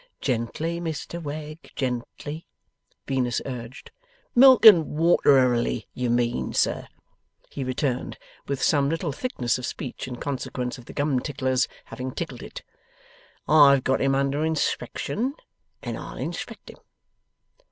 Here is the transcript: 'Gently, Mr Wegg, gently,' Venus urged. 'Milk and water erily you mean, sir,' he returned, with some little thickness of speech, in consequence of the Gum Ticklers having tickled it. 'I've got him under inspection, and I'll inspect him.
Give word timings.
'Gently, 0.19 0.79
Mr 0.81 1.21
Wegg, 1.21 1.73
gently,' 1.75 2.47
Venus 3.05 3.39
urged. 3.45 3.91
'Milk 4.33 4.65
and 4.65 4.97
water 4.97 5.37
erily 5.37 5.85
you 5.93 6.09
mean, 6.09 6.53
sir,' 6.53 6.87
he 7.51 7.63
returned, 7.63 8.17
with 8.47 8.63
some 8.63 8.89
little 8.89 9.11
thickness 9.11 9.59
of 9.59 9.65
speech, 9.67 10.07
in 10.07 10.15
consequence 10.15 10.79
of 10.79 10.85
the 10.85 10.93
Gum 10.93 11.19
Ticklers 11.19 11.67
having 11.85 12.11
tickled 12.15 12.41
it. 12.41 12.63
'I've 13.47 13.83
got 13.83 14.01
him 14.01 14.15
under 14.15 14.43
inspection, 14.43 15.35
and 15.83 15.99
I'll 15.99 16.17
inspect 16.17 16.71
him. 16.71 16.79